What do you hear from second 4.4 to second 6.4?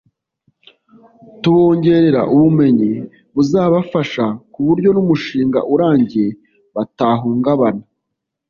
ku buryo n’umushinga urangiye